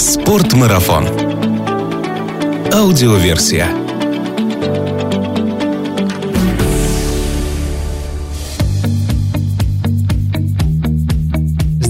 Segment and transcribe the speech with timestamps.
[0.00, 1.06] Спортмарафон.
[2.72, 3.79] Аудиоверсия.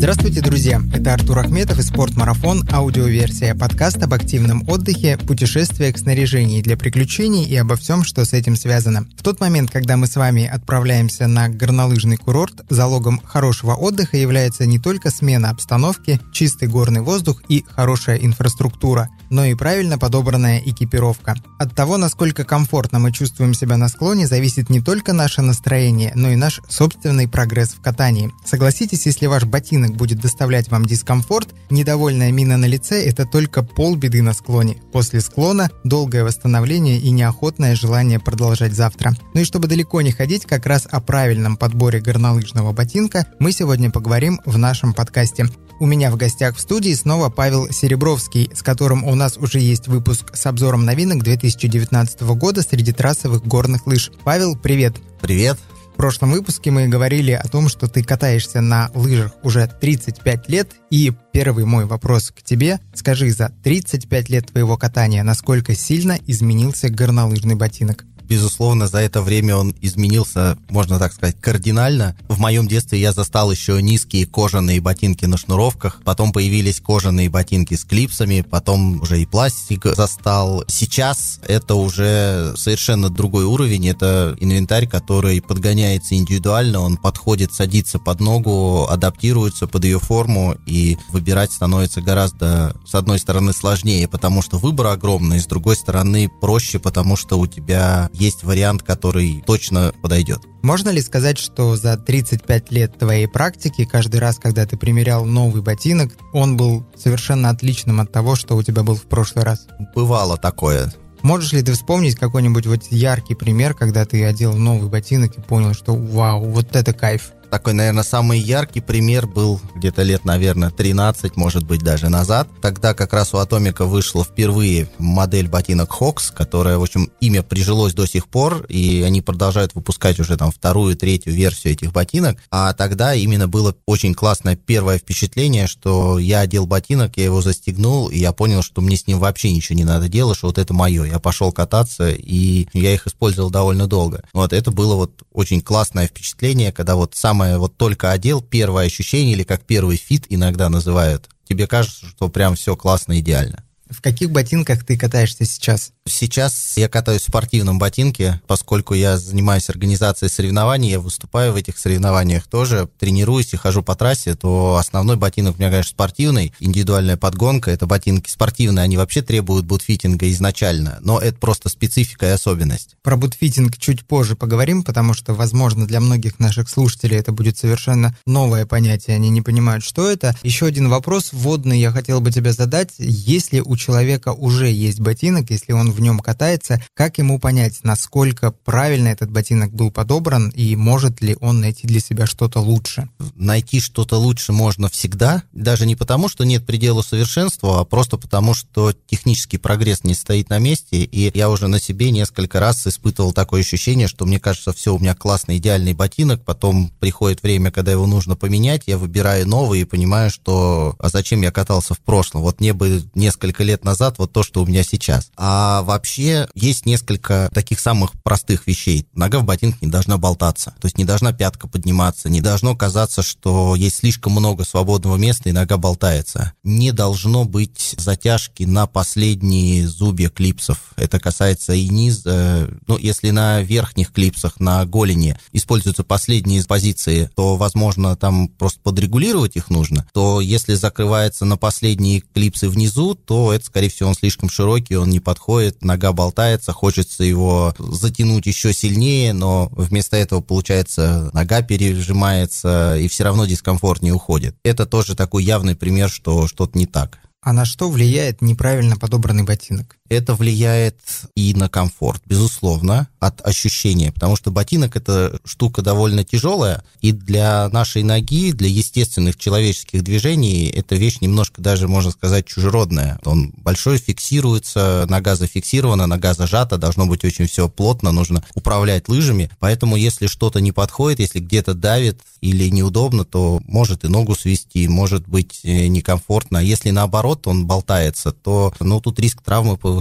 [0.00, 0.80] Здравствуйте, друзья!
[0.94, 7.54] Это Артур Ахметов и «Спортмарафон» аудиоверсия подкаста об активном отдыхе, путешествиях, снаряжении для приключений и
[7.56, 9.06] обо всем, что с этим связано.
[9.18, 14.64] В тот момент, когда мы с вами отправляемся на горнолыжный курорт, залогом хорошего отдыха является
[14.64, 21.36] не только смена обстановки, чистый горный воздух и хорошая инфраструктура, но и правильно подобранная экипировка.
[21.58, 26.30] От того, насколько комфортно мы чувствуем себя на склоне, зависит не только наше настроение, но
[26.30, 28.32] и наш собственный прогресс в катании.
[28.44, 34.22] Согласитесь, если ваш ботинок будет доставлять вам дискомфорт, недовольная мина на лице– это только полбеды
[34.22, 34.76] на склоне.
[34.92, 39.14] После склона– долгое восстановление и неохотное желание продолжать завтра.
[39.34, 43.90] Ну и чтобы далеко не ходить, как раз о правильном подборе горнолыжного ботинка мы сегодня
[43.90, 45.46] поговорим в нашем подкасте.
[45.78, 49.86] У меня в гостях в студии снова Павел Серебровский, с которым у нас уже есть
[49.86, 54.10] выпуск с обзором новинок 2019 года среди трассовых горных лыж.
[54.24, 54.96] Павел, привет!
[55.20, 55.58] Привет!
[56.00, 61.12] прошлом выпуске мы говорили о том, что ты катаешься на лыжах уже 35 лет, и
[61.30, 62.80] первый мой вопрос к тебе.
[62.94, 68.06] Скажи, за 35 лет твоего катания, насколько сильно изменился горнолыжный ботинок?
[68.30, 72.16] Безусловно, за это время он изменился, можно так сказать, кардинально.
[72.28, 77.74] В моем детстве я застал еще низкие кожаные ботинки на шнуровках, потом появились кожаные ботинки
[77.74, 80.62] с клипсами, потом уже и пластик застал.
[80.68, 88.20] Сейчас это уже совершенно другой уровень, это инвентарь, который подгоняется индивидуально, он подходит, садится под
[88.20, 94.58] ногу, адаптируется под ее форму, и выбирать становится гораздо, с одной стороны, сложнее, потому что
[94.58, 100.42] выбор огромный, с другой стороны, проще, потому что у тебя есть вариант, который точно подойдет.
[100.62, 105.62] Можно ли сказать, что за 35 лет твоей практики, каждый раз, когда ты примерял новый
[105.62, 109.66] ботинок, он был совершенно отличным от того, что у тебя был в прошлый раз?
[109.94, 110.92] Бывало такое.
[111.22, 115.74] Можешь ли ты вспомнить какой-нибудь вот яркий пример, когда ты одел новый ботинок и понял,
[115.74, 117.32] что вау, вот это кайф?
[117.50, 122.48] Такой, наверное, самый яркий пример был где-то лет, наверное, 13, может быть, даже назад.
[122.62, 127.92] Тогда как раз у Атомика вышла впервые модель ботинок Hawks, которая, в общем, имя прижилось
[127.92, 132.38] до сих пор, и они продолжают выпускать уже там вторую, третью версию этих ботинок.
[132.52, 138.08] А тогда именно было очень классное первое впечатление, что я одел ботинок, я его застегнул,
[138.08, 140.72] и я понял, что мне с ним вообще ничего не надо делать, что вот это
[140.72, 141.04] мое.
[141.04, 144.22] Я пошел кататься, и я их использовал довольно долго.
[144.32, 148.84] Вот это было вот очень классное впечатление, когда вот сам самое вот только одел, первое
[148.84, 153.64] ощущение, или как первый fit иногда называют, тебе кажется, что прям все классно, идеально.
[153.90, 155.92] В каких ботинках ты катаешься сейчас?
[156.06, 161.76] Сейчас я катаюсь в спортивном ботинке, поскольку я занимаюсь организацией соревнований, я выступаю в этих
[161.76, 167.16] соревнованиях тоже, тренируюсь и хожу по трассе, то основной ботинок у меня, конечно, спортивный, индивидуальная
[167.16, 172.96] подгонка, это ботинки спортивные, они вообще требуют бутфитинга изначально, но это просто специфика и особенность.
[173.02, 178.16] Про бутфитинг чуть позже поговорим, потому что, возможно, для многих наших слушателей это будет совершенно
[178.24, 180.36] новое понятие, они не понимают, что это.
[180.42, 182.90] Еще один вопрос вводный я хотел бы тебе задать.
[182.98, 188.52] Если у человека уже есть ботинок, если он в нем катается, как ему понять, насколько
[188.52, 193.08] правильно этот ботинок был подобран и может ли он найти для себя что-то лучше?
[193.34, 198.54] Найти что-то лучше можно всегда, даже не потому, что нет предела совершенства, а просто потому,
[198.54, 203.32] что технический прогресс не стоит на месте, и я уже на себе несколько раз испытывал
[203.32, 207.92] такое ощущение, что мне кажется, все, у меня классный, идеальный ботинок, потом приходит время, когда
[207.92, 212.42] его нужно поменять, я выбираю новый и понимаю, что а зачем я катался в прошлом?
[212.42, 215.30] Вот мне бы несколько лет лет назад вот то, что у меня сейчас.
[215.36, 219.06] А вообще есть несколько таких самых простых вещей.
[219.14, 223.22] Нога в ботинке не должна болтаться, то есть не должна пятка подниматься, не должно казаться,
[223.22, 226.52] что есть слишком много свободного места и нога болтается.
[226.64, 230.78] Не должно быть затяжки на последние зубья клипсов.
[230.96, 232.68] Это касается и низа.
[232.86, 239.56] Ну, если на верхних клипсах, на голени используются последние позиции, то, возможно, там просто подрегулировать
[239.56, 240.06] их нужно.
[240.12, 244.96] То если закрывается на последние клипсы внизу, то это это, скорее всего, он слишком широкий,
[244.96, 251.62] он не подходит, нога болтается, хочется его затянуть еще сильнее, но вместо этого, получается, нога
[251.62, 254.56] пережимается, и все равно дискомфорт не уходит.
[254.64, 257.18] Это тоже такой явный пример, что что-то не так.
[257.42, 259.96] А на что влияет неправильно подобранный ботинок?
[260.10, 260.98] Это влияет
[261.36, 267.68] и на комфорт, безусловно, от ощущения, потому что ботинок это штука довольно тяжелая, и для
[267.68, 273.20] нашей ноги, для естественных человеческих движений, эта вещь немножко даже, можно сказать, чужеродная.
[273.24, 279.48] Он большой, фиксируется, нога зафиксирована, нога зажата, должно быть очень все плотно, нужно управлять лыжами,
[279.60, 284.88] поэтому если что-то не подходит, если где-то давит или неудобно, то может и ногу свести,
[284.88, 286.58] может быть э, некомфортно.
[286.58, 289.99] Если наоборот он болтается, то ну, тут риск травмы повышается.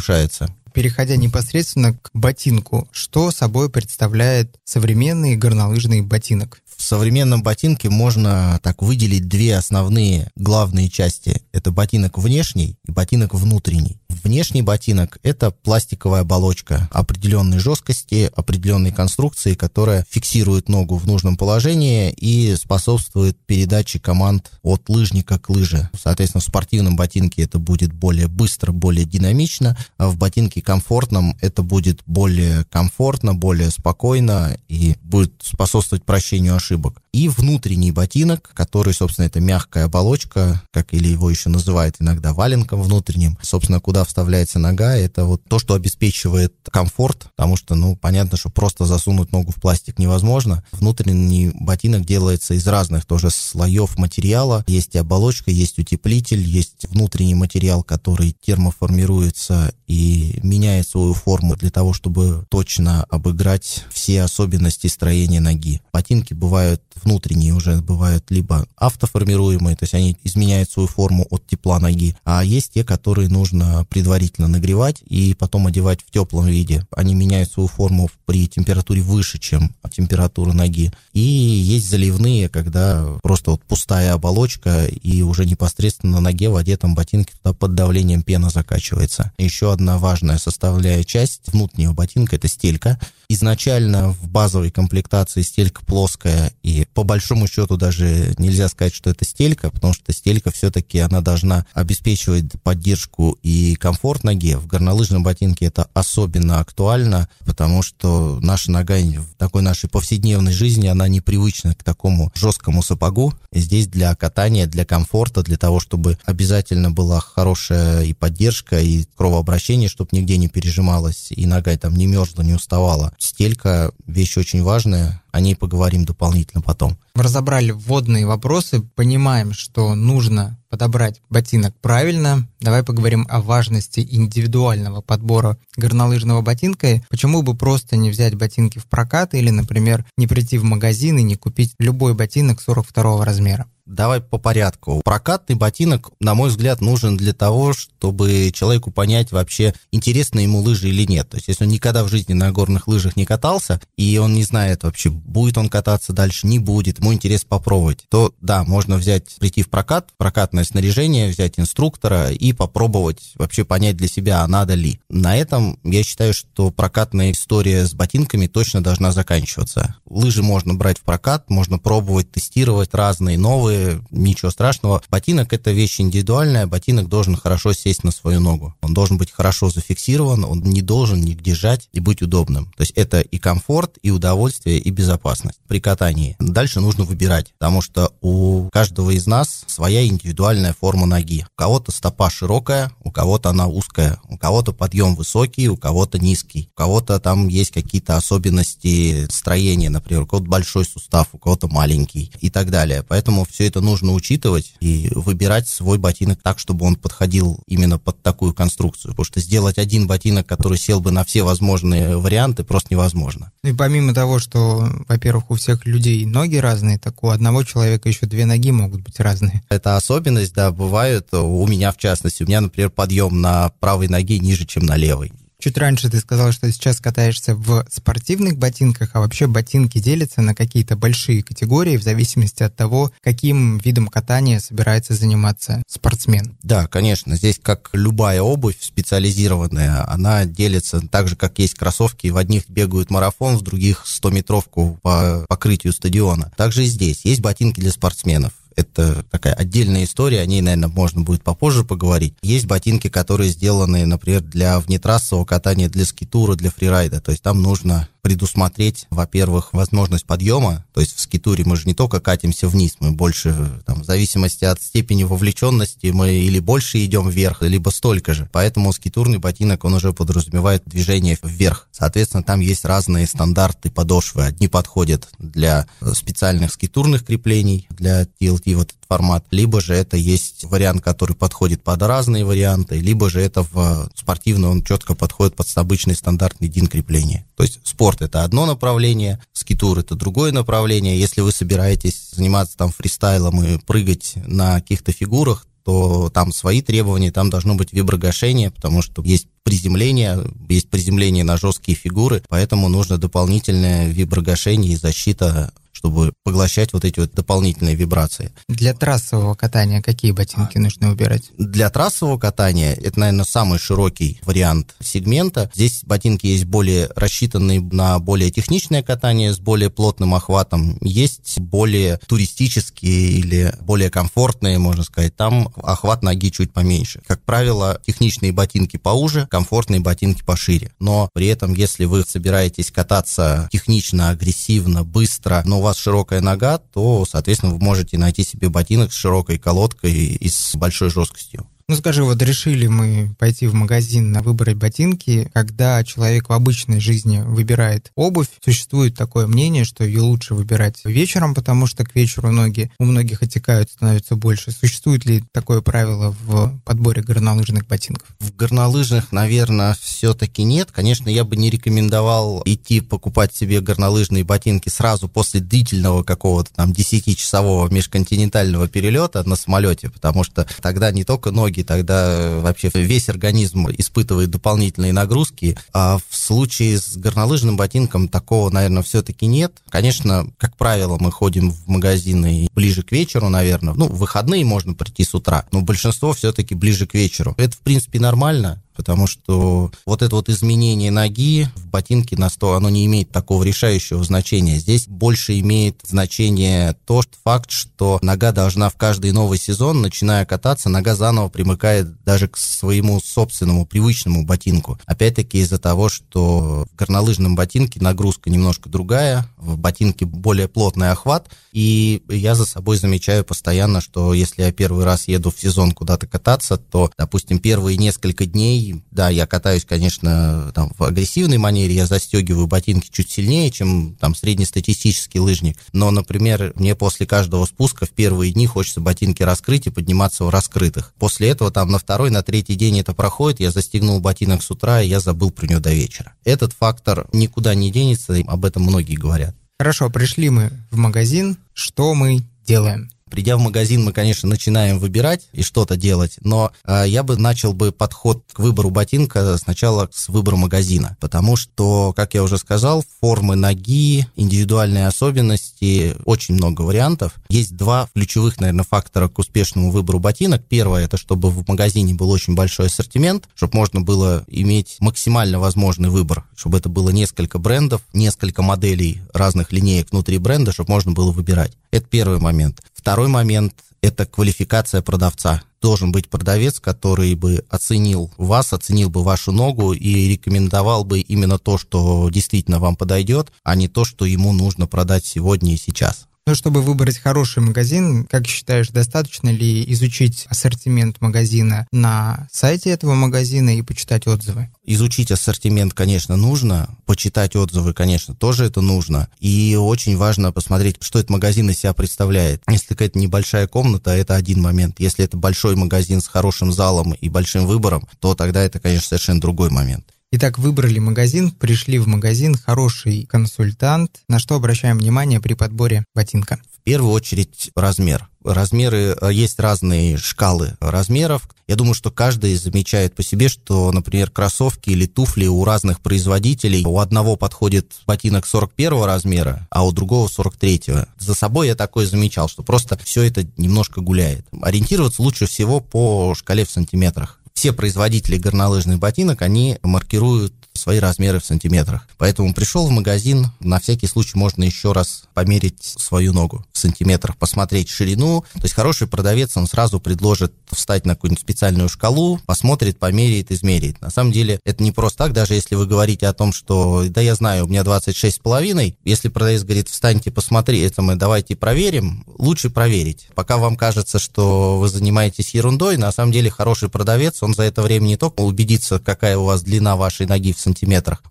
[0.74, 6.62] Переходя непосредственно к ботинку, что собой представляет современный горнолыжный ботинок?
[6.80, 11.42] В современном ботинке можно так выделить две основные главные части.
[11.52, 13.98] Это ботинок внешний и ботинок внутренний.
[14.08, 22.12] Внешний ботинок– это пластиковая оболочка определенной жесткости, определенной конструкции, которая фиксирует ногу в нужном положении
[22.12, 25.90] и способствует передаче команд от лыжника к лыже.
[26.02, 31.62] Соответственно, в спортивном ботинке это будет более быстро, более динамично, а в ботинке комфортном это
[31.62, 37.02] будет более комфортно, более спокойно и будет способствовать прощению ошибок ошибок.
[37.12, 42.82] И внутренний ботинок, который, собственно, это мягкая оболочка, как или его еще называют иногда валенком
[42.82, 48.38] внутренним, собственно, куда вставляется нога, это вот то, что обеспечивает комфорт, потому что, ну, понятно,
[48.38, 50.64] что просто засунуть ногу в пластик невозможно.
[50.72, 54.64] Внутренний ботинок делается из разных тоже слоев материала.
[54.68, 61.94] Есть оболочка, есть утеплитель, есть внутренний материал, который термоформируется и меняет свою форму для того,
[61.94, 65.82] чтобы точно обыграть все особенности строения ноги.
[65.92, 71.80] Ботинки бывают внутренние уже бывают либо автоформируемые, то есть они изменяют свою форму от тепла
[71.80, 76.86] ноги, а есть те, которые нужно предварительно нагревать и потом одевать в теплом виде.
[76.96, 80.92] Они меняют свою форму при температуре выше, чем температура ноги.
[81.14, 86.96] И есть заливные, когда просто вот пустая оболочка и уже непосредственно на ноге в одетом
[86.96, 89.32] ботинке туда под давлением пена закачивается.
[89.38, 93.00] Еще одна важная составляющая часть внутреннего ботинка– это стелька.
[93.28, 99.26] Изначально в базовой комплектации стелька плоская и по большому счету даже нельзя сказать, что это
[99.26, 104.58] стелька, потому что стелька все-таки она должна обеспечивать поддержку и комфорт ноге.
[104.58, 110.88] В горнолыжном ботинке это особенно актуально, потому что наша нога в такой нашей повседневной жизни,
[110.88, 113.34] она непривычна к такому жесткому сапогу.
[113.52, 119.06] И здесь для катания, для комфорта, для того, чтобы обязательно была хорошая и поддержка, и
[119.16, 123.14] кровообращение, чтобы нигде не пережималось, и нога там не мерзла, не уставала.
[123.20, 126.98] Стелька– вещь очень важная, о ней поговорим дополнительно потом.
[127.20, 132.48] Разобрали вводные вопросы, понимаем, что нужно подобрать ботинок правильно.
[132.62, 137.02] Давай поговорим о важности индивидуального подбора горнолыжного ботинка.
[137.10, 141.24] Почему бы просто не взять ботинки в прокат или, например, не прийти в магазин и
[141.24, 143.66] не купить любой ботинок 42 размера?
[143.90, 145.02] Давай по порядку.
[145.04, 150.90] Прокатный ботинок, на мой взгляд, нужен для того, чтобы человеку понять вообще, интересны ему лыжи
[150.90, 151.28] или нет.
[151.28, 154.44] То есть, если он никогда в жизни на горных лыжах не катался, и он не
[154.44, 159.36] знает вообще, будет он кататься дальше, не будет, ему интерес попробовать, то да, можно взять,
[159.40, 164.76] прийти в прокат, прокатное снаряжение, взять инструктора и попробовать вообще понять для себя, а надо
[164.76, 165.00] ли.
[165.10, 169.96] На этом я считаю, что прокатная история с ботинками точно должна заканчиваться.
[170.06, 175.02] Лыжи можно брать в прокат, можно пробовать, тестировать разные, новые, ничего страшного.
[175.10, 178.76] Ботинок– это вещь индивидуальная, ботинок должен хорошо сесть на свою ногу.
[178.82, 182.72] Он должен быть хорошо зафиксирован, он не должен нигде жать и быть удобным.
[182.78, 186.36] То есть это и комфорт, и удовольствие, и безопасность при катании.
[186.40, 191.46] Дальше нужно выбирать, потому что у каждого из нас своя индивидуальная форма ноги.
[191.56, 196.70] У кого-то стопа широкая, у кого-то она узкая, у кого-то подъем высокий, у кого-то низкий,
[196.74, 202.32] у кого-то там есть какие-то особенности строения, например, у кого-то большой сустав, у кого-то маленький
[202.40, 203.04] и так далее.
[203.08, 208.22] Поэтому все это нужно учитывать и выбирать свой ботинок так, чтобы он подходил именно под
[208.22, 209.12] такую конструкцию.
[209.12, 213.52] Потому что сделать один ботинок, который сел бы на все возможные варианты, просто невозможно.
[213.64, 218.26] И помимо того, что, во-первых, у всех людей ноги разные, так у одного человека еще
[218.26, 219.62] две ноги могут быть разные.
[219.70, 221.34] Это особенность, да, бывает.
[221.34, 225.32] У меня, в частности, у меня, например, подъем на правой ноге ниже, чем на левой.
[225.62, 230.56] Чуть раньше ты сказал, что сейчас катаешься в спортивных ботинках, а вообще ботинки делятся на
[230.56, 236.58] какие-то большие категории в зависимости от того, каким видом катания собирается заниматься спортсмен.
[236.64, 237.36] Да, конечно.
[237.36, 242.28] Здесь, как любая обувь специализированная, она делится так же, как есть кроссовки.
[242.28, 246.54] В одних бегают марафон, в других 100-метровку по покрытию стадиона.
[246.56, 247.26] Также и здесь.
[247.26, 252.36] Есть ботинки для спортсменов это такая отдельная история, о ней, наверное, можно будет попозже поговорить.
[252.42, 257.62] Есть ботинки, которые сделаны, например, для внетрассового катания, для скитура, для фрирайда, то есть там
[257.62, 262.96] нужно предусмотреть, во-первых, возможность подъема, то есть в скитуре мы же не только катимся вниз,
[263.00, 268.34] мы больше, там, в зависимости от степени вовлеченности, мы или больше идем вверх, либо столько
[268.34, 268.50] же.
[268.52, 271.88] Поэтому скитурный ботинок, он уже подразумевает движение вверх.
[271.92, 274.46] Соответственно, там есть разные стандарты подошвы.
[274.46, 281.04] Одни подходят для специальных скитурных креплений, для TLT, вот формат, либо же это есть вариант,
[281.04, 286.16] который подходит под разные варианты, либо же это в спортивный, он четко подходит под обычный
[286.16, 287.46] стандартный дин крепления.
[287.56, 291.20] То есть спорт это одно направление, скитур это другое направление.
[291.20, 297.32] Если вы собираетесь заниматься там фристайлом и прыгать на каких-то фигурах, то там свои требования,
[297.32, 303.18] там должно быть виброгашение, потому что есть приземление, есть приземление на жесткие фигуры, поэтому нужно
[303.18, 308.54] дополнительное виброгашение и защита чтобы поглощать вот эти вот дополнительные вибрации.
[308.70, 311.52] Для трассового катания какие ботинки а, нужно выбирать?
[311.58, 315.70] Для трассового катания это, наверное, самый широкий вариант сегмента.
[315.76, 320.98] Здесь ботинки есть более рассчитанные на более техничное катание с более плотным охватом.
[321.02, 325.36] Есть более туристические или более комфортные, можно сказать.
[325.36, 327.22] Там охват ноги чуть поменьше.
[327.28, 330.94] Как правило, техничные ботинки поуже, комфортные ботинки пошире.
[331.00, 336.78] Но при этом, если вы собираетесь кататься технично, агрессивно, быстро, но у вас широкая нога,
[336.78, 341.68] то, соответственно, вы можете найти себе ботинок с широкой колодкой и с большой жесткостью.
[341.90, 347.00] Ну скажи, вот решили мы пойти в магазин на выбрать ботинки, когда человек в обычной
[347.00, 352.52] жизни выбирает обувь, существует такое мнение, что ее лучше выбирать вечером, потому что к вечеру
[352.52, 354.70] ноги у многих отекают, становится больше.
[354.72, 358.28] Существует ли такое правило в подборе горнолыжных ботинков?
[358.38, 360.92] В горнолыжных, наверное, все-таки нет.
[360.92, 366.92] Конечно, я бы не рекомендовал идти покупать себе горнолыжные ботинки сразу после длительного какого-то там
[366.92, 373.30] 10-часового межконтинентального перелета на самолете, потому что тогда не только ноги ноги, тогда вообще весь
[373.30, 375.78] организм испытывает дополнительные нагрузки.
[375.94, 379.74] А в случае с горнолыжным ботинком такого, наверное, все-таки нет.
[379.90, 383.94] Конечно, как правило, мы ходим в магазины ближе к вечеру, наверное.
[383.94, 387.56] Ну, в выходные можно прийти с утра, но большинство все-таки ближе к вечеру.
[387.58, 392.74] Это, в принципе, нормально потому что вот это вот изменение ноги в ботинке на 100,
[392.74, 394.76] оно не имеет такого решающего значения.
[394.76, 400.46] Здесь больше имеет значение то что факт, что нога должна в каждый новый сезон, начиная
[400.46, 405.00] кататься, нога заново примыкает даже к своему собственному привычному ботинку.
[405.06, 411.50] Опять-таки из-за того, что в горнолыжном ботинке нагрузка немножко другая, в ботинке более плотный охват,
[411.72, 416.28] и я за собой замечаю постоянно, что если я первый раз еду в сезон куда-то
[416.28, 422.06] кататься, то, допустим, первые несколько дней да, я катаюсь, конечно, там, в агрессивной манере, я
[422.06, 425.78] застегиваю ботинки чуть сильнее, чем там среднестатистический лыжник.
[425.94, 430.50] Но, например, мне после каждого спуска в первые дни хочется ботинки раскрыть и подниматься в
[430.50, 431.14] раскрытых.
[431.20, 435.02] После этого там на второй, на третий день это проходит, я застегнул ботинок с утра,
[435.02, 436.34] и я забыл про него до вечера.
[436.44, 439.56] Этот фактор никуда не денется, об этом многие говорят.
[439.80, 443.10] Хорошо, пришли мы в магазин, что мы делаем?
[443.30, 447.74] Придя в магазин, мы, конечно, начинаем выбирать и что-то делать, но э, я бы начал
[447.74, 453.04] бы подход к выбору ботинка сначала с выбора магазина, потому что, как я уже сказал,
[453.22, 457.34] формы ноги, индивидуальные особенности, очень много вариантов.
[457.50, 460.64] Есть два ключевых, наверное, фактора к успешному выбору ботинок.
[460.68, 466.10] Первое, это чтобы в магазине был очень большой ассортимент, чтобы можно было иметь максимально возможный
[466.10, 471.32] выбор, чтобы это было несколько брендов, несколько моделей разных линеек внутри бренда, чтобы можно было
[471.32, 471.74] выбирать.
[471.92, 472.82] Это первый момент.
[473.10, 473.74] Второй момент–
[474.04, 475.64] это квалификация продавца.
[475.82, 481.58] Должен быть продавец, который бы оценил вас, оценил бы вашу ногу и рекомендовал бы именно
[481.58, 486.28] то, что действительно вам подойдет, а не то, что ему нужно продать сегодня и сейчас.
[486.50, 493.14] Но чтобы выбрать хороший магазин, как считаешь, достаточно ли изучить ассортимент магазина на сайте этого
[493.14, 494.68] магазина и почитать отзывы?
[494.84, 496.90] Изучить ассортимент, конечно, нужно.
[497.06, 499.30] Почитать отзывы, конечно, тоже это нужно.
[499.40, 502.64] И очень важно посмотреть, что этот магазин из себя представляет.
[502.68, 505.00] Если какая-то небольшая комната, это один момент.
[505.00, 509.40] Если это большой магазин с хорошим залом и большим выбором, то тогда это, конечно, совершенно
[509.40, 510.08] другой момент.
[510.32, 514.20] Итак, выбрали магазин, пришли в магазин, хороший консультант.
[514.28, 516.60] На что обращаем внимание при подборе ботинка?
[516.72, 518.30] В первую очередь размер.
[518.44, 521.50] Размеры, э, есть разные шкалы размеров.
[521.68, 526.86] Я думаю, что каждый замечает по себе, что, например, кроссовки или туфли у разных производителей,
[526.86, 531.08] у одного подходит ботинок 41 размера, а у другого 43.
[531.18, 534.46] За собой я такое замечал, что просто все это немножко гуляет.
[534.62, 541.40] Ориентироваться лучше всего по шкале в сантиметрах все производители горнолыжных ботинок, они маркируют свои размеры
[541.40, 542.08] в сантиметрах.
[542.18, 547.38] Поэтому пришел в магазин, на всякий случай можно еще раз померить свою ногу в сантиметрах,
[547.38, 548.44] посмотреть ширину.
[548.54, 554.02] То есть хороший продавец, он сразу предложит встать на какую-нибудь специальную шкалу, посмотрит, померяет, измерит.
[554.02, 557.22] На самом деле это не просто так, даже если вы говорите о том, что да
[557.22, 562.70] я знаю, у меня 26,5, если продавец говорит, встаньте, посмотри, это мы давайте проверим, лучше
[562.70, 563.28] проверить.
[563.36, 567.82] Пока вам кажется, что вы занимаетесь ерундой, на самом деле хороший продавец, он за это
[567.82, 570.69] время не только убедится, какая у вас длина вашей ноги в сантиметрах,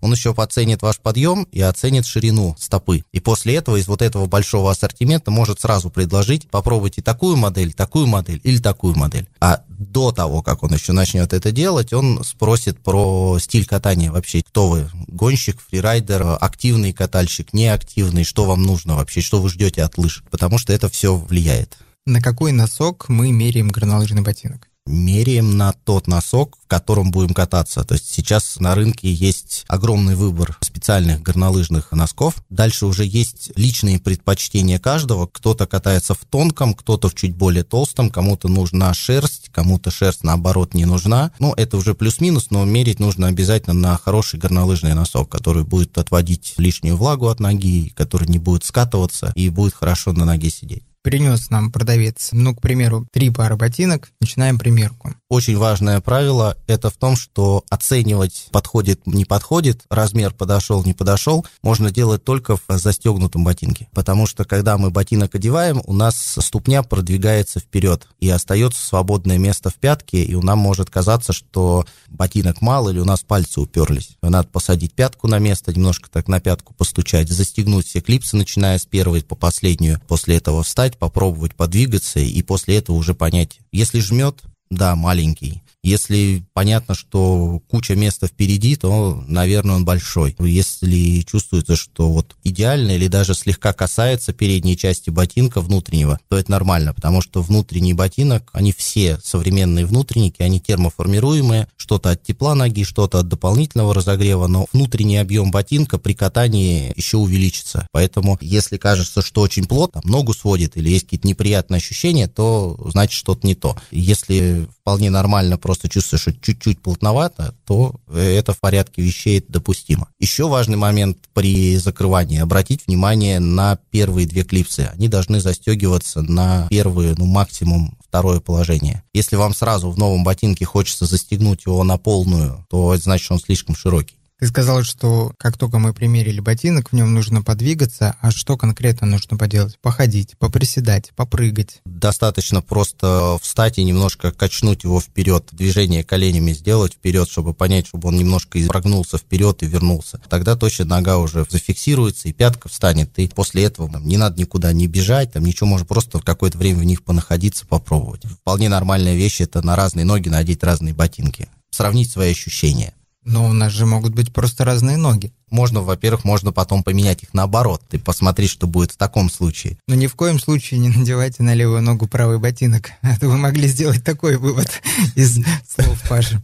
[0.01, 3.03] он еще оценит ваш подъем и оценит ширину стопы.
[3.11, 8.07] И после этого из вот этого большого ассортимента может сразу предложить, попробуйте такую модель, такую
[8.07, 9.27] модель или такую модель.
[9.39, 14.41] А до того, как он еще начнет это делать, он спросит про стиль катания вообще.
[14.41, 14.89] Кто вы?
[15.07, 20.23] Гонщик, фрирайдер, активный катальщик, неактивный, что вам нужно вообще, что вы ждете от лыж?
[20.29, 21.77] Потому что это все влияет.
[22.05, 24.68] На какой носок мы меряем горнолыжный ботинок?
[24.89, 27.83] Меряем на тот носок, в котором будем кататься.
[27.83, 32.35] То есть сейчас на рынке есть огромный выбор специальных горнолыжных носков.
[32.49, 35.27] Дальше уже есть личные предпочтения каждого.
[35.27, 40.73] Кто-то катается в тонком, кто-то в чуть более толстом, кому-то нужна шерсть, кому-то шерсть наоборот
[40.73, 41.31] не нужна.
[41.39, 46.55] Ну, это уже плюс-минус, но мерить нужно обязательно на хороший горнолыжный носок, который будет отводить
[46.57, 51.49] лишнюю влагу от ноги, который не будет скатываться и будет хорошо на ноге сидеть принес
[51.49, 55.13] нам продавец, ну, к примеру, три пары ботинок, начинаем примерку.
[55.29, 61.45] Очень важное правило– это в том, что оценивать подходит, не подходит, размер подошел, не подошел,
[61.61, 63.87] можно делать только в застегнутом ботинке.
[63.93, 69.69] Потому что, когда мы ботинок одеваем, у нас ступня продвигается вперед, и остается свободное место
[69.69, 74.17] в пятке, и нам может казаться, что ботинок мал, или у нас пальцы уперлись.
[74.21, 78.85] Надо посадить пятку на место, немножко так на пятку постучать, застегнуть все клипсы, начиная с
[78.85, 83.59] первой по последнюю, после этого встать, попробовать подвигаться и после этого уже понять.
[83.71, 85.61] Если жмет, да, маленький.
[85.83, 90.35] Если понятно, что куча места впереди, то, наверное, он большой.
[90.39, 96.51] Если чувствуется, что вот идеально или даже слегка касается передней части ботинка внутреннего, то это
[96.51, 102.83] нормально, потому что внутренний ботинок, они все современные внутренники, они термоформируемые, что-то от тепла ноги,
[102.83, 107.87] что-то от дополнительного разогрева, но внутренний объем ботинка при катании еще увеличится.
[107.91, 113.13] Поэтому, если кажется, что очень плотно, ногу сводит или есть какие-то неприятные ощущения, то значит
[113.13, 113.77] что-то не то.
[113.91, 120.07] Если вполне нормально просто чувствуешь, что чуть-чуть плотновато, то это в порядке вещей допустимо.
[120.19, 122.39] Еще важный момент при закрывании.
[122.39, 124.89] Обратить внимание на первые две клипсы.
[124.91, 129.03] Они должны застегиваться на первые, ну, максимум второе положение.
[129.13, 133.35] Если вам сразу в новом ботинке хочется застегнуть его на полную, то это значит, что
[133.35, 134.15] он слишком широкий.
[134.39, 139.05] Ты сказал, что как только мы примерили ботинок, в нем нужно подвигаться, а что конкретно
[139.05, 139.77] нужно поделать?
[139.81, 141.81] Походить, поприседать, попрыгать?
[141.83, 148.07] Достаточно просто встать и немножко качнуть его вперед, движение коленями сделать вперед, чтобы понять, чтобы
[148.07, 150.21] он немножко прогнулся вперед и вернулся.
[150.29, 153.19] Тогда точно нога уже зафиксируется и пятка встанет.
[153.19, 156.79] И после этого там, не надо никуда не бежать, там ничего, можно просто какое-то время
[156.79, 158.23] в них понаходиться, попробовать.
[158.23, 161.49] Вполне нормальная вещь это на разные ноги надеть разные ботинки.
[161.71, 162.93] Сравнить свои ощущения.
[163.29, 165.31] Но у нас же могут быть просто разные ноги.
[165.51, 167.79] Можно, во-первых, можно потом поменять их наоборот.
[167.87, 169.77] Ты посмотри, что будет в таком случае.
[169.87, 172.89] Но ни в коем случае не надевайте на левую ногу правый ботинок.
[173.01, 174.81] А то вы могли сделать такой вывод
[175.15, 176.41] из слов Паши.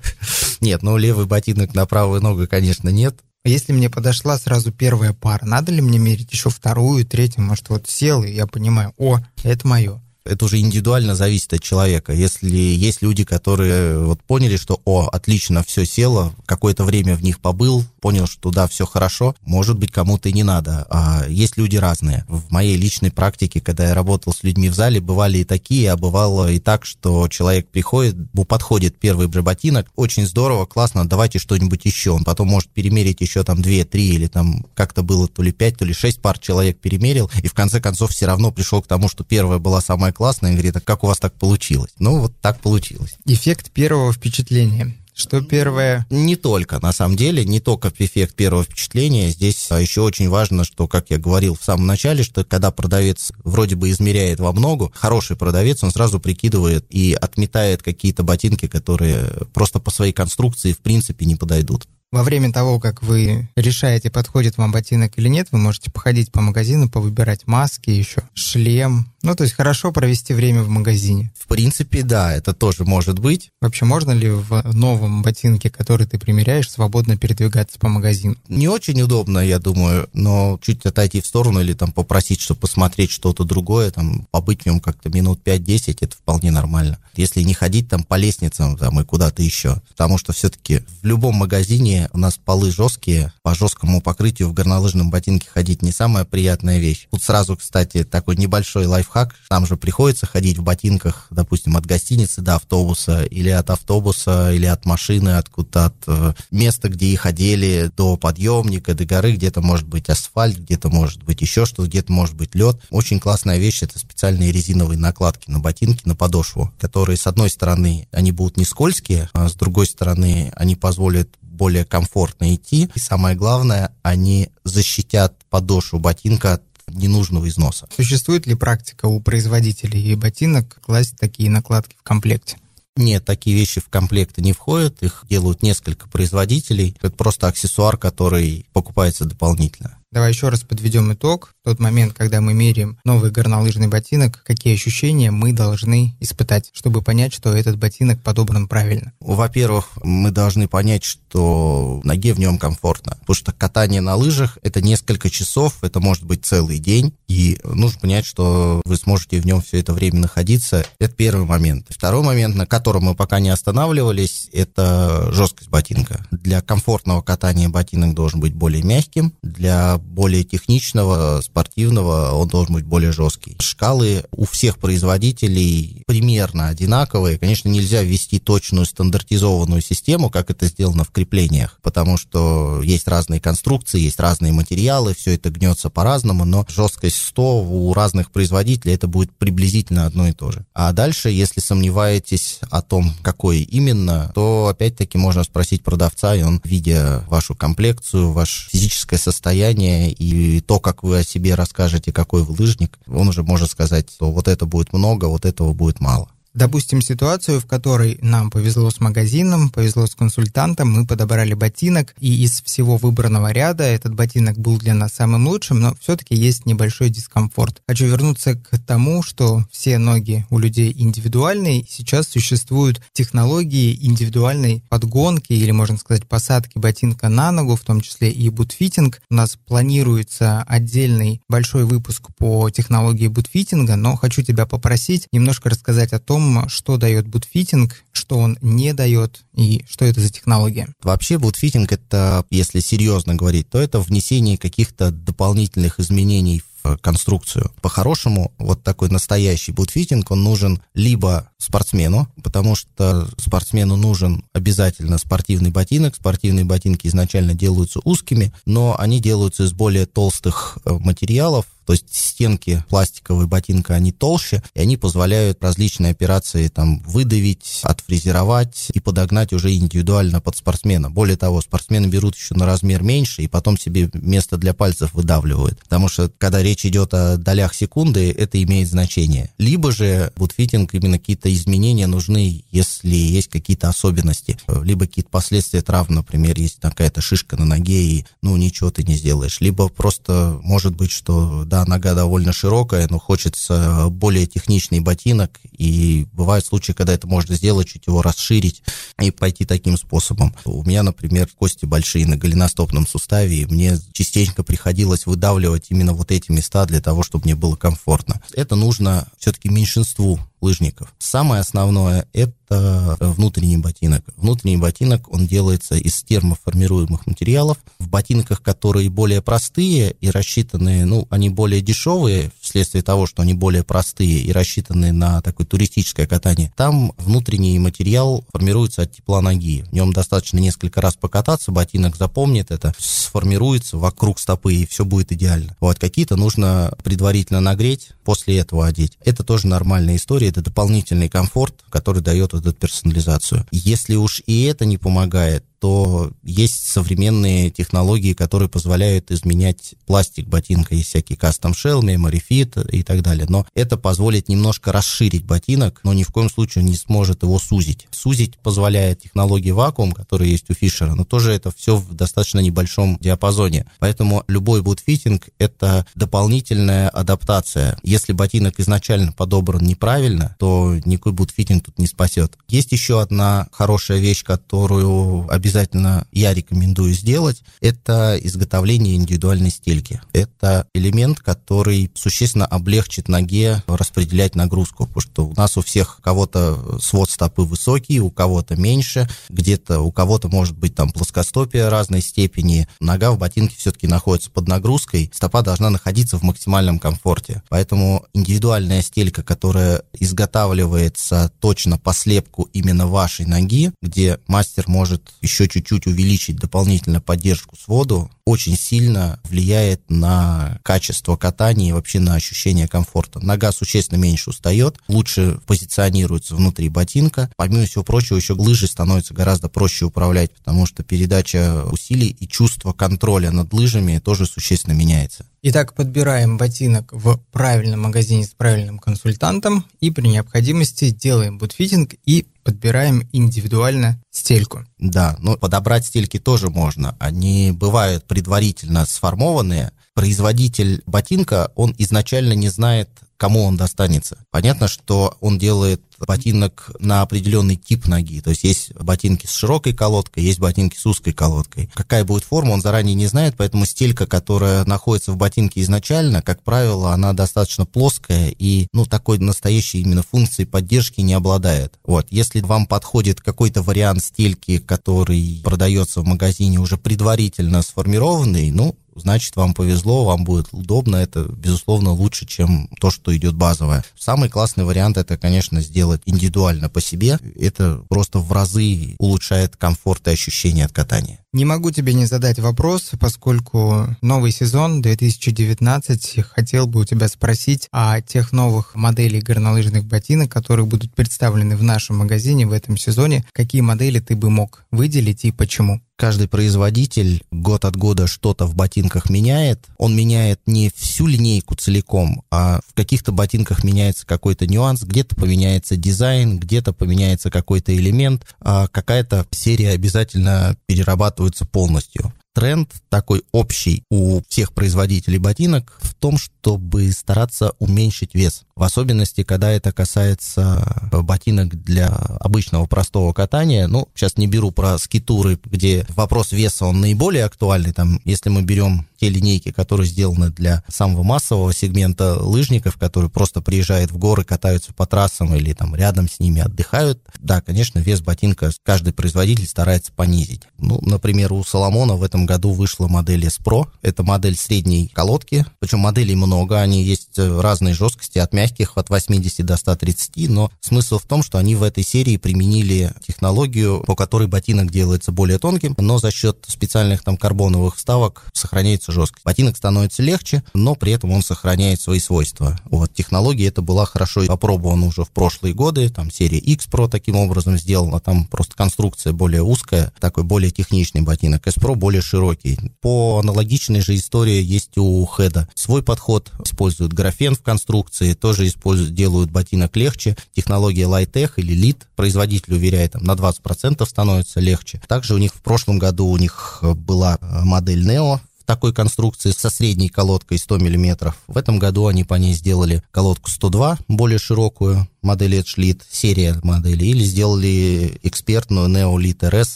[0.62, 3.16] Нет, ну левый ботинок на правую ногу, конечно, нет.
[3.44, 7.44] А если мне подошла сразу первая пара, надо ли мне мерить еще вторую, третью?
[7.44, 12.12] Может, вот сел, и я понимаю, о, это мое это уже индивидуально зависит от человека.
[12.14, 17.40] Если есть люди, которые вот поняли, что, о, отлично, все село, какое-то время в них
[17.40, 20.86] побыл, понял, что да, все хорошо, может быть, кому-то и не надо.
[20.90, 22.26] А есть люди разные.
[22.28, 25.98] В моей личной практике, когда я работал с людьми в зале, бывали и такие, а
[25.98, 28.16] бывало и так, что человек приходит,
[28.48, 32.12] подходит первый же ботинок, очень здорово, классно, давайте что-нибудь еще.
[32.12, 35.78] Он потом может перемерить еще там 2, 3 или там как-то было то ли 5,
[35.78, 39.10] то ли 6 пар человек перемерил, и в конце концов все равно пришел к тому,
[39.10, 41.92] что первая была самая классная, и говорит, а как у вас так получилось?
[42.00, 43.16] Ну, вот так получилось.
[43.26, 44.96] Эффект первого впечатления.
[45.16, 46.06] Что первое?
[46.10, 49.30] Не только, на самом деле, не только эффект первого впечатления.
[49.30, 53.32] Здесь а, еще очень важно, что, как я говорил в самом начале, что когда продавец
[53.46, 59.30] вроде бы измеряет во много, хороший продавец, он сразу прикидывает и отметает какие-то ботинки, которые
[59.54, 61.88] просто по своей конструкции в принципе не подойдут.
[62.12, 66.42] Во время того, как вы решаете, подходит вам ботинок или нет, вы можете походить по
[66.42, 69.12] магазину, повыбирать маски еще, шлем.
[69.22, 71.34] Ну, то есть хорошо провести время в магазине.
[71.36, 73.50] В принципе, да, это тоже может быть.
[73.60, 78.36] Вообще, можно ли в новом ботинке, который ты примеряешь, свободно передвигаться по магазину?
[78.48, 83.12] Не очень удобно, я думаю, но чуть отойти в сторону или там попросить, чтобы посмотреть
[83.12, 87.00] что-то другое, там побыть в нем как-то минут 5-10, это вполне нормально.
[87.16, 89.82] Если не ходить там по лестницам там и куда-то еще.
[89.90, 95.10] Потому что все-таки в любом магазине у нас полы жесткие, по жесткому покрытию в горнолыжном
[95.10, 97.08] ботинке ходить не самая приятная вещь.
[97.12, 99.36] Тут сразу, кстати, такой небольшой лайфхак.
[99.50, 104.66] Там же приходится ходить в ботинках, допустим, от гостиницы до автобуса, или от автобуса, или
[104.66, 109.88] от машины, откуда-то от э, места, где их одели, до подъемника, до горы, где-то может
[109.88, 112.80] быть асфальт, где-то может быть еще что-то, где-то может быть лед.
[112.90, 118.08] Очень классная вещь— это специальные резиновые накладки на ботинки, на подошву, которые, с одной стороны,
[118.12, 122.90] они будут не скользкие, а с другой стороны, они позволят более комфортно идти.
[122.94, 127.88] И самое главное, они защитят подошву ботинка от ненужного износа.
[127.96, 132.58] Существует ли практика у производителей ботинок класть такие накладки в комплекте?
[132.98, 136.96] Нет, такие вещи в комплекты не входят, их делают несколько производителей.
[137.02, 139.98] Это просто аксессуар, который покупается дополнительно.
[140.12, 141.55] Давай еще раз подведем итог.
[141.66, 147.34] Тот момент, когда мы меряем новый горнолыжный ботинок, какие ощущения мы должны испытать, чтобы понять,
[147.34, 149.14] что этот ботинок подобран правильно?
[149.20, 153.18] Во-первых, мы должны понять, что ноге в нем комфортно.
[153.22, 158.00] Потому что катание на лыжах— это несколько часов, это может быть целый день, и нужно
[158.00, 160.86] понять, что вы сможете в нем все это время находиться.
[161.00, 161.88] Это первый момент.
[161.90, 166.24] Второй момент, на котором мы пока не останавливались, это жесткость ботинка.
[166.30, 172.84] Для комфортного катания ботинок должен быть более мягким, для более техничного, спортивного, он должен быть
[172.84, 173.56] более жесткий.
[173.62, 177.38] Шкалы у всех производителей примерно одинаковые.
[177.38, 183.40] Конечно, нельзя ввести точную стандартизованную систему, как это сделано в креплениях, потому что есть разные
[183.40, 189.08] конструкции, есть разные материалы, все это гнется по-разному, но жесткость 100 у разных производителей это
[189.08, 190.66] будет приблизительно одно и то же.
[190.74, 196.60] А дальше, если сомневаетесь о том, какой именно, то опять-таки можно спросить продавца, и он,
[196.66, 202.56] видя вашу комплекцию, ваше физическое состояние, и то, как вы о себе расскажете, какой вы
[202.58, 206.30] лыжник, он уже может сказать, что вот это будет много, вот этого будет мало.
[206.56, 212.46] Допустим, ситуацию, в которой нам повезло с магазином, повезло с консультантом, мы подобрали ботинок, и
[212.46, 217.10] из всего выбранного ряда этот ботинок был для нас самым лучшим, но все-таки есть небольшой
[217.10, 217.82] дискомфорт.
[217.86, 225.52] Хочу вернуться к тому, что все ноги у людей индивидуальные, сейчас существуют технологии индивидуальной подгонки
[225.52, 229.22] или, можно сказать, посадки ботинка на ногу, в том числе и бутфитинг.
[229.30, 236.14] У нас планируется отдельный большой выпуск по технологии бутфитинга, но хочу тебя попросить немножко рассказать
[236.14, 240.88] о том, что дает бутфитинг, что он не дает и что это за технология.
[241.04, 247.72] Вообще бутфитинг это, если серьезно говорить, то это внесение каких-то дополнительных изменений в конструкцию.
[247.82, 255.72] По-хорошему, вот такой настоящий бутфитинг, он нужен либо спортсмену, потому что спортсмену нужен обязательно спортивный
[255.72, 256.16] ботинок.
[256.16, 262.14] Спортивные ботинки изначально делаются узкими, но они делаются из более толстых э, материалов, то есть
[262.14, 269.54] стенки пластиковой ботинка, они толще, и они позволяют различные операции там выдавить, отфрезеровать и подогнать
[269.54, 271.10] уже индивидуально под спортсмена.
[271.10, 275.80] Более того, спортсмены берут еще на размер меньше и потом себе место для пальцев выдавливают.
[275.84, 279.52] Потому что, когда речь идет о долях секунды, это имеет значение.
[279.58, 284.58] Либо же бутфитинг, именно какие-то изменения нужны, если есть какие-то особенности.
[284.84, 289.16] Либо какие-то последствия травм, например, есть какая-то шишка на ноге, и ну ничего ты не
[289.16, 289.62] сделаешь.
[289.62, 296.26] Либо просто может быть, что да, нога довольно широкая, но хочется более техничный ботинок, и
[296.32, 298.82] бывают случаи, когда это можно сделать, чуть его расширить
[299.20, 300.56] и пойти таким способом.
[300.64, 306.32] У меня, например, кости большие на голеностопном суставе, и мне частенько приходилось выдавливать именно вот
[306.32, 308.42] эти места для того, чтобы мне было комфортно.
[308.54, 311.14] Это нужно все-таки меньшинству лыжников.
[311.20, 314.24] Самое основное– это внутренний ботинок.
[314.36, 317.78] Внутренний ботинок, он делается из термоформируемых материалов.
[318.00, 323.54] В ботинках, которые более простые и рассчитанные, ну, они более дешевые вследствие того, что они
[323.54, 329.84] более простые и рассчитанные на такое туристическое катание, там внутренний материал формируется от тепла ноги.
[329.84, 335.32] В нем достаточно несколько раз покататься, ботинок запомнит это, сформируется вокруг стопы, и все будет
[335.32, 335.78] идеально.
[335.80, 339.18] Вот какие-то нужно предварительно нагреть, после этого одеть.
[339.24, 343.66] Это тоже нормальная история, это дополнительный комфорт, который дает вот эту персонализацию.
[343.72, 350.96] Если уж и это не помогает, что есть современные технологии, которые позволяют изменять пластик ботинка.
[350.96, 353.46] Есть всякие custom shell, memory fit и так далее.
[353.48, 358.08] Но это позволит немножко расширить ботинок, но ни в коем случае не сможет его сузить.
[358.10, 363.20] Сузить позволяет технология вакуум, которая есть у Фишера, но тоже это все в достаточно небольшом
[363.22, 363.86] диапазоне.
[364.00, 368.00] Поэтому любой бутфитинг— это дополнительная адаптация.
[368.02, 372.58] Если ботинок изначально подобран неправильно, то никакой бутфитинг тут не спасет.
[372.68, 380.22] Есть еще одна хорошая вещь, которую обязательно обязательно я рекомендую сделать, это изготовление индивидуальной стельки.
[380.32, 386.22] Это элемент, который существенно облегчит ноге распределять нагрузку, потому что у нас у всех у
[386.22, 392.22] кого-то свод стопы высокий, у кого-то меньше, где-то у кого-то может быть там плоскостопие разной
[392.22, 392.88] степени.
[393.02, 397.64] Нога в ботинке все-таки находится под нагрузкой, стопа должна находиться в максимальном комфорте.
[397.68, 405.65] Поэтому индивидуальная стелька, которая изготавливается точно по слепку именно вашей ноги, где мастер может еще
[405.68, 412.88] чуть-чуть увеличить дополнительно поддержку своду, очень сильно влияет на качество катания и вообще на ощущение
[412.88, 413.40] комфорта.
[413.40, 417.52] Нога существенно меньше устает, лучше позиционируется внутри ботинка.
[417.58, 422.94] Помимо всего прочего, еще лыжи становятся гораздо проще управлять, потому что передача усилий и чувство
[422.94, 425.46] контроля над лыжами тоже существенно меняется.
[425.68, 432.46] Итак, подбираем ботинок в правильном магазине с правильным консультантом и при необходимости делаем бутфитинг и
[432.64, 434.86] подбираем индивидуально стельку.
[435.00, 437.16] Да, но подобрать стельки тоже можно.
[437.18, 439.92] Они бывают предварительно сформованные.
[440.14, 444.38] Производитель ботинка, он изначально не знает, кому он достанется.
[444.52, 448.42] Понятно, что он делает ботинок на определенный тип ноги.
[448.42, 451.90] То есть есть ботинки с широкой колодкой, есть ботинки с узкой колодкой.
[451.94, 456.64] Какая будет форма, он заранее не знает, поэтому стелька, которая находится в ботинке изначально, как
[456.64, 462.00] правило, она достаточно плоская и, ну, такой настоящей именно функции поддержки не обладает.
[462.04, 468.96] Вот, если вам подходит какой-то вариант стельки, который продается в магазине уже предварительно сформированный, ну,
[469.16, 474.04] значит, вам повезло, вам будет удобно, это, безусловно, лучше, чем то, что идет базовое.
[474.18, 477.40] Самый классный вариант это, конечно, сделать индивидуально по себе.
[477.56, 481.40] Это просто в разы улучшает комфорт и ощущение от катания.
[481.56, 487.88] Не могу тебе не задать вопрос, поскольку новый сезон 2019 хотел бы у тебя спросить
[487.94, 493.46] о тех новых моделей горнолыжных ботинок, которые будут представлены в нашем магазине в этом сезоне.
[493.54, 496.02] Какие модели ты бы мог выделить и почему?
[496.18, 499.86] Каждый производитель год от года что-то в ботинках меняет.
[499.98, 505.98] Он меняет не всю линейку целиком, а в каких-то ботинках меняется какой-то нюанс, где-то поменяется
[505.98, 514.42] дизайн, где-то поменяется какой-то элемент, а какая-то серия обязательно перерабатывается полностью тренд такой общий у
[514.48, 518.64] всех производителей ботинок в том, чтобы стараться уменьшить вес.
[518.76, 523.88] В особенности, когда это касается ботинок для обычного простого катания.
[523.88, 527.92] Ну, сейчас не беру про скитуры, где вопрос веса, он наиболее актуальный.
[527.92, 533.60] Там, если мы берем те линейки, которые сделаны для самого массового сегмента лыжников, которые просто
[533.62, 538.22] приезжают в горы, катаются по трассам или там рядом с ними отдыхают, да, конечно, вес
[538.22, 540.62] ботинка каждый производитель старается понизить.
[540.78, 543.88] Ну, например, у Соломона в этом году вышла модель S Pro.
[544.04, 549.66] Это модель средней колодки, причем моделей много, они есть разной жесткости, от мягких от 80
[549.66, 554.48] до 130, но смысл в том, что они в этой серии применили технологию, по которой
[554.48, 559.44] ботинок делается более тонким, но за счет специальных там карбоновых вставок сохраняется жесткость.
[559.44, 562.80] Ботинок становится легче, но при этом он сохраняет свои свойства.
[562.86, 567.38] Вот, технология эта была хорошо опробована уже в прошлые годы, там серия X Pro таким
[567.38, 572.78] образом сделана, там просто конструкция более узкая, такой более техничный ботинок, S Pro более широкий.
[573.02, 575.68] По аналогичной же истории есть у Хеда.
[575.74, 580.36] Свой подход, используют графен в конструкции, тоже используют, делают ботинок легче.
[580.54, 585.02] Технология Lightech или LIT, производитель уверяет, там, на 20% становится легче.
[585.08, 590.10] Также у них в прошлом году у них была модель Neo, такой конструкции со средней
[590.10, 591.34] колодкой 100 мм.
[591.48, 597.12] В этом году они по ней сделали колодку 102, более широкую, модель Edge серия моделей,
[597.12, 599.76] или сделали экспертную Neo Lead RS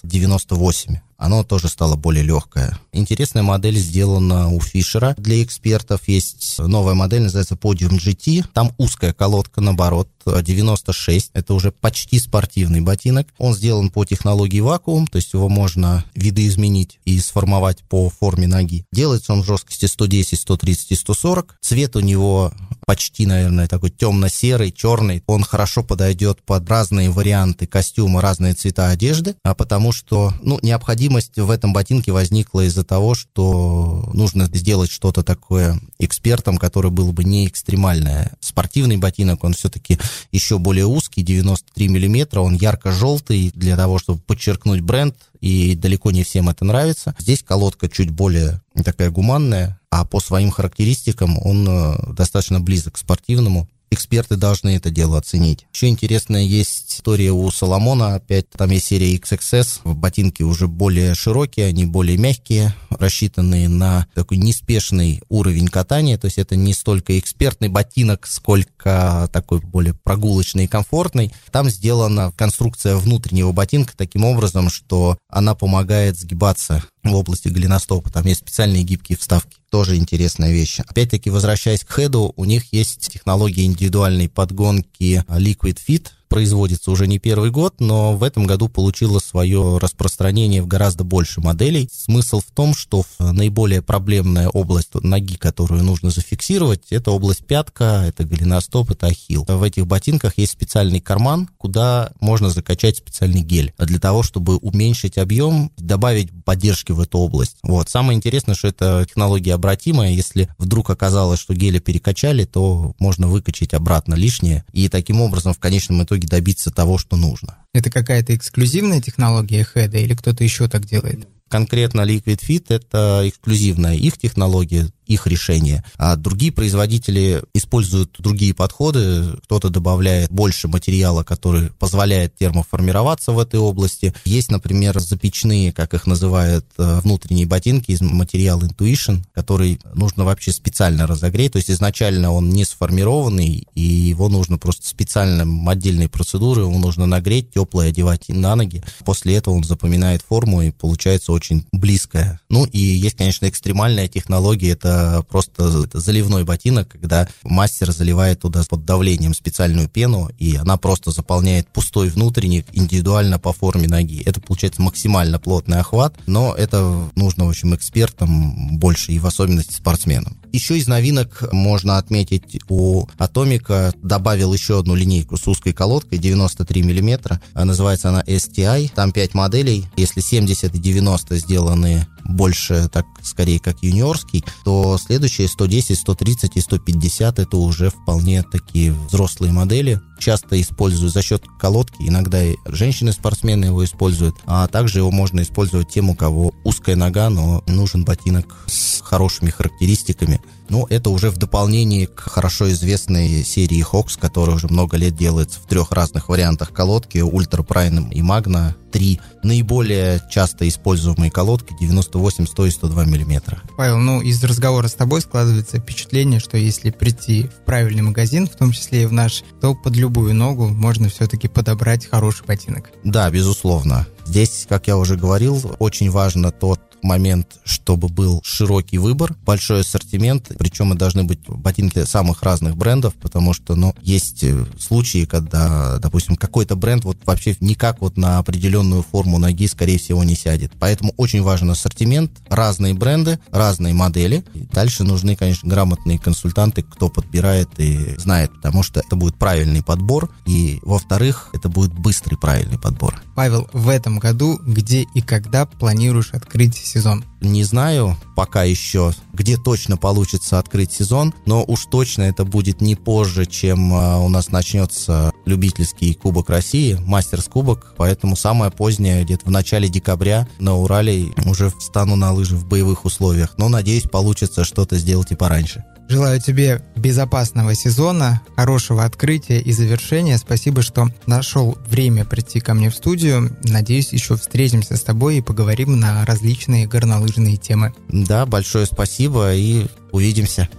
[0.04, 2.80] 98 оно тоже стало более легкое.
[2.94, 5.14] Интересная модель сделана у Фишера.
[5.18, 8.46] Для экспертов есть новая модель, называется Podium GT.
[8.54, 10.08] Там узкая колодка, наоборот,
[10.42, 11.32] 96.
[11.34, 13.28] Это уже почти спортивный ботинок.
[13.38, 18.86] Он сделан по технологии вакуум, то есть его можно видоизменить и сформовать по форме ноги.
[18.92, 21.58] Делается он в жесткости 110, 130 и 140.
[21.62, 22.54] Цвет у него
[22.86, 25.24] почти, наверное, такой темно-серый, черный.
[25.28, 31.38] Он хорошо подойдет под разные варианты костюма, разные цвета одежды, а потому что, ну, необходимость
[31.38, 37.24] в этом ботинке возникла из-за того, что нужно сделать что-то такое экспертом, которое было бы
[37.24, 38.32] не экстремальное.
[38.40, 40.00] Спортивный ботинок, он все-таки
[40.32, 46.24] еще более узкий, 93 миллиметра, он ярко-желтый для того, чтобы подчеркнуть бренд, и далеко не
[46.24, 47.16] всем это нравится.
[47.18, 52.98] Здесь колодка чуть более такая гуманная, а по своим характеристикам он э, достаточно близок к
[52.98, 53.68] спортивному.
[53.92, 55.66] Эксперты должны это дело оценить.
[55.74, 61.68] Еще интересная есть история у Соломона, опять там есть серия XXS, ботинки уже более широкие,
[61.68, 67.70] они более мягкие, рассчитанные на такой неспешный уровень катания, то есть это не столько экспертный
[67.70, 71.34] ботинок, сколько такой более прогулочный и комфортный.
[71.52, 78.10] Там сделана конструкция внутреннего ботинка таким образом, что она помогает сгибаться в области голеностопа.
[78.10, 79.58] Там есть специальные гибкие вставки.
[79.70, 80.80] Тоже интересная вещь.
[80.80, 87.20] Опять-таки, возвращаясь к хеду, у них есть технология индивидуальной подгонки Liquid Fit, производится уже не
[87.20, 91.90] первый год, но в этом году получила свое распространение в гораздо больше моделей.
[91.92, 98.24] Смысл в том, что наиболее проблемная область ноги, которую нужно зафиксировать, это область пятка, это
[98.24, 99.46] голеностоп, это ахилл.
[99.48, 105.18] В этих ботинках есть специальный карман, куда можно закачать специальный гель для того, чтобы уменьшить
[105.18, 107.58] объем, добавить поддержки в эту область.
[107.64, 107.90] Вот.
[107.90, 110.12] Самое интересное, что эта технология обратимая.
[110.12, 114.64] Если вдруг оказалось, что геля перекачали, то можно выкачать обратно лишнее.
[114.74, 117.58] И таким образом в конечном итоге итоге добиться того, что нужно.
[117.74, 121.28] Это какая-то эксклюзивная технология хеда или кто-то еще так делает?
[121.50, 125.84] Конкретно Liquid Fit— это эксклюзивная их технология, их решение.
[125.98, 129.38] А другие производители используют другие подходы.
[129.44, 134.14] Кто-то добавляет больше материала, который позволяет термоформироваться в этой области.
[134.24, 140.52] Есть, например, запечные, как их называют, э, внутренние ботинки из материала Intuition, который нужно вообще
[140.52, 141.54] специально разогреть.
[141.54, 147.08] То есть изначально он не сформированный, и его нужно просто специальным отдельной процедурой, его нужно
[147.08, 148.84] нагреть, теплое одевать на ноги.
[149.06, 152.40] После этого он запоминает форму и получается очень близкая.
[152.50, 154.99] Ну и есть, конечно, экстремальная технология, это
[155.30, 161.68] просто заливной ботинок, когда мастер заливает туда под давлением специальную пену, и она просто заполняет
[161.70, 164.22] пустой внутренник индивидуально по форме ноги.
[164.26, 169.74] Это получается максимально плотный охват, но это нужно, в общем, экспертам больше и в особенности
[169.74, 170.38] спортсменам.
[170.52, 176.82] Еще из новинок можно отметить у Атомика добавил еще одну линейку с узкой колодкой 93
[176.84, 177.40] мм.
[177.54, 178.92] Называется она STI.
[178.94, 179.86] Там 5 моделей.
[179.96, 186.62] Если 70 и 90 сделаны больше, так скорее, как юниорский, то следующие 110, 130 и
[186.62, 190.00] 150 это уже вполне такие взрослые модели.
[190.20, 195.90] Часто использую за счет колодки, иногда и женщины-спортсмены его используют, а также его можно использовать
[195.90, 200.42] тем, у кого узкая нога, но нужен ботинок с хорошими характеристиками.
[200.70, 205.60] Ну, это уже в дополнении к хорошо известной серии Hawks, которая уже много лет делается
[205.60, 208.76] в трех разных вариантах колодки, Ультра Prime и Magna.
[208.92, 213.62] Три наиболее часто используемые колодки 98, 100 и 102 миллиметра.
[213.78, 218.56] Павел, ну, из разговора с тобой складывается впечатление, что если прийти в правильный магазин, в
[218.56, 222.90] том числе и в наш, то под любую ногу можно все-таки подобрать хороший ботинок.
[223.04, 224.08] Да, безусловно.
[224.26, 230.52] Здесь, как я уже говорил, очень важно тот момент, чтобы был широкий выбор, большой ассортимент,
[230.58, 235.98] причем и должны быть ботинки самых разных брендов, потому что, ну, есть э, случаи, когда,
[236.00, 240.72] допустим, какой-то бренд вот вообще никак вот на определенную форму ноги, скорее всего, не сядет.
[240.80, 244.44] Поэтому очень важен ассортимент, разные бренды, разные модели.
[244.54, 249.84] И дальше нужны, конечно, грамотные консультанты, кто подбирает и знает, потому что это будет правильный
[249.84, 253.22] подбор, и, во-вторых, это будет быстрый правильный подбор.
[253.36, 257.24] Павел, в этом году где и когда планируешь открыть сезон?
[257.42, 262.96] Не знаю пока еще, где точно получится открыть сезон, но уж точно это будет не
[262.96, 269.46] позже, чем а, у нас начнется любительский Кубок России, Мастерс Кубок, поэтому самое позднее, где-то
[269.46, 274.64] в начале декабря на Урале уже встану на лыжи в боевых условиях, но надеюсь получится
[274.64, 275.84] что-то сделать и пораньше.
[276.10, 280.40] Желаю тебе безопасного сезона, хорошего открытия и завершения.
[280.40, 283.56] Спасибо, что нашел время прийти ко мне в студию.
[283.64, 287.94] Надеюсь, еще встретимся с тобой и поговорим на различные горнолыжные темы.
[288.10, 290.70] Да, большое спасибо и увидимся.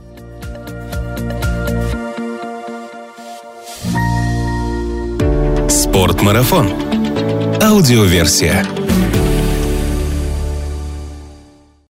[5.69, 6.71] Спортмарафон.
[7.63, 8.67] Аудиоверсия.